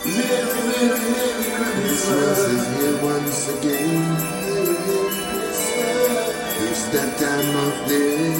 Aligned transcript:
Christmas 0.00 0.18
is 2.38 2.66
here 2.76 2.98
once 3.00 3.48
again. 3.48 4.16
It's 6.66 6.84
that 6.90 7.16
time 7.16 7.54
of 7.54 7.88
day 7.88 8.34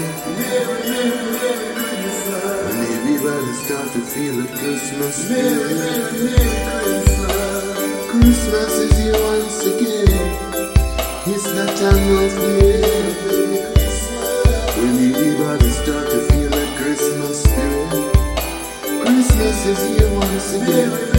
when 2.67 2.79
everybody 2.91 3.53
start 3.53 3.89
to 3.93 4.01
feel 4.01 4.35
the 4.35 4.49
Christmas 4.59 5.15
spirit. 5.15 5.79
Christmas 8.11 8.73
is 8.81 8.99
here 8.99 9.21
once 9.23 9.61
again. 9.63 10.11
It's 11.27 11.47
that 11.53 11.71
time 11.79 12.11
of 12.19 12.33
day 12.35 12.83
when 14.83 14.95
everybody 15.15 15.71
start 15.71 16.07
to 16.11 16.19
feel 16.33 16.51
the 16.51 16.67
Christmas 16.77 17.45
spirit. 17.45 18.11
Christmas 19.07 19.67
is 19.67 19.81
here 19.97 20.11
once 20.13 20.53
again. 20.55 21.14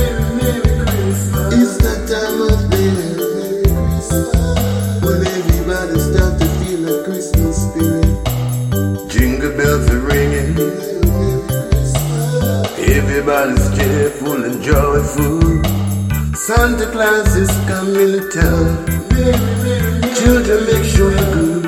Santa 16.85 16.97
Claus 16.97 17.35
is 17.35 17.49
coming 17.67 18.11
to 18.13 18.29
town. 18.29 18.85
Children, 20.15 20.65
make 20.67 20.83
sure 20.83 21.11
you're 21.11 21.31
good. 21.33 21.63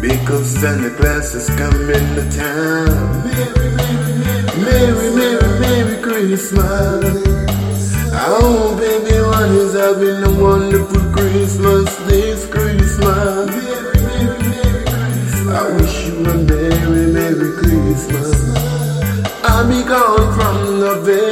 Because 0.00 0.46
Santa 0.46 0.88
Claus 0.96 1.34
is 1.34 1.48
coming 1.56 2.06
to 2.16 2.24
town. 2.34 3.28
Merry, 4.62 5.14
Merry, 5.14 5.60
Merry 5.60 6.02
Christmas. 6.02 7.04
Oh, 8.14 8.74
baby, 8.80 9.20
one 9.20 9.50
is 9.56 9.74
having 9.74 10.22
a 10.24 10.42
wonderful 10.42 11.12
Christmas 11.12 11.94
this 12.06 12.46
Christmas. 12.46 13.50
I 15.48 15.76
wish 15.76 16.06
you 16.06 16.24
a 16.24 16.38
Merry, 16.38 17.12
Merry 17.12 17.52
Christmas. 17.58 18.56
I'll 19.44 19.68
be 19.68 19.86
gone 19.86 20.32
from 20.34 20.80
November 20.80 21.31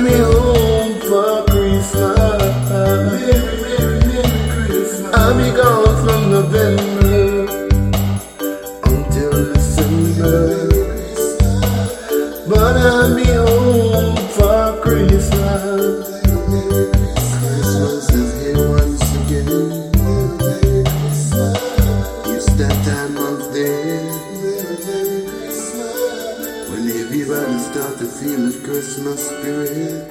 But 0.00 0.57
feel 28.08 28.48
the 28.48 28.58
Christmas 28.64 29.20
spirit. 29.28 30.08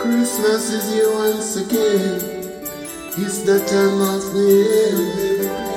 Christmas 0.00 0.72
is 0.72 0.92
here 0.92 1.10
once 1.12 1.56
again. 1.56 2.20
It's 3.16 3.38
that 3.48 3.66
time 3.66 4.00
of 4.00 4.22
year. 4.36 5.72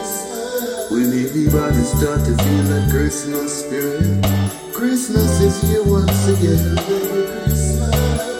when 0.91 1.07
everybody 1.25 1.81
start 1.83 2.19
to 2.25 2.35
feel 2.44 2.63
the 2.63 2.88
Christmas 2.91 3.66
spirit. 3.66 4.23
Christmas 4.73 5.41
is 5.41 5.61
here 5.63 5.83
once 5.83 6.27
again. 6.27 6.77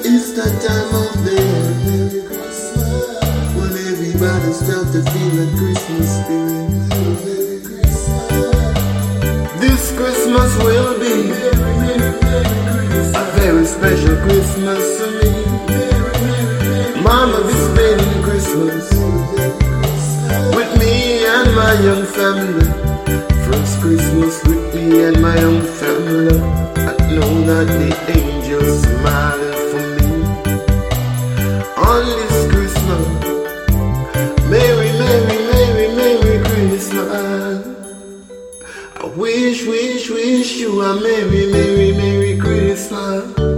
It's 0.04 0.32
that 0.38 0.54
time 0.62 0.92
of 1.04 1.12
day 1.26 1.52
when 3.58 3.74
everybody 3.88 4.52
start 4.54 4.88
to 4.94 5.02
feel 5.12 5.34
the 5.42 5.48
Christmas 5.58 6.08
spirit. 6.22 6.72
This 9.60 9.92
Christmas 9.98 10.52
will 10.64 11.00
be 11.00 11.65
Christmas 14.24 14.84
to 14.98 15.06
me. 15.20 15.32
Mama 17.02 17.40
be 17.48 17.54
spending 17.54 18.24
Christmas 18.24 18.86
with 20.56 20.72
me 20.80 21.26
and 21.26 21.56
my 21.56 21.74
young 21.88 22.06
family. 22.06 22.70
First 23.46 23.82
Christmas 23.82 24.44
with 24.46 24.76
me 24.76 25.04
and 25.04 25.22
my 25.22 25.36
young 25.38 25.62
family. 25.62 26.40
I 26.92 26.96
know 27.14 27.32
that 27.50 27.68
the 27.68 27.92
angels 28.18 28.82
smiling 28.82 29.60
for 29.70 29.84
me. 29.96 30.10
On 31.78 32.04
this 32.20 32.38
Christmas, 32.52 33.08
Merry, 34.50 34.92
Merry, 35.02 35.38
Merry, 35.52 35.88
Merry 35.96 36.38
Christmas. 36.50 37.76
I 38.98 39.06
wish, 39.16 39.66
wish, 39.68 40.10
wish 40.10 40.58
you 40.58 40.82
a 40.82 41.00
Merry, 41.00 41.52
Merry, 41.52 41.92
Merry 41.94 42.38
Christmas. 42.38 43.55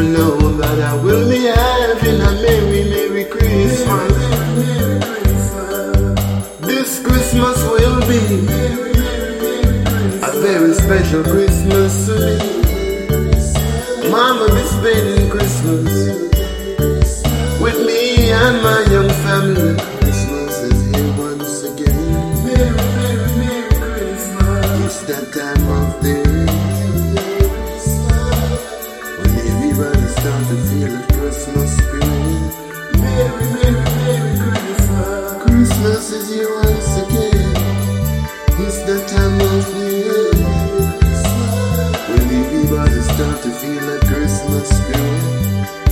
Know 0.00 0.38
that 0.56 0.80
I 0.80 0.94
will 1.04 1.28
be 1.28 1.44
having 1.44 2.20
a 2.22 2.32
Merry, 2.42 2.84
Merry 2.88 3.24
Christmas. 3.26 4.12
This 6.60 7.04
Christmas 7.04 7.58
will 7.70 8.00
be 8.08 8.18
a 10.24 10.32
very 10.40 10.72
special 10.72 11.22
Christmas 11.22 12.06
to 12.06 12.14
me. 12.16 12.36
Mama 14.10 14.46
be 14.48 14.62
spending 14.64 15.19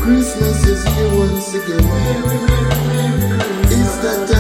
Christmas 0.00 0.64
is 0.64 0.82
here 0.86 1.12
once 1.18 1.54
again. 1.54 1.84
It's 3.70 3.96
that 3.98 4.28
time 4.28 4.37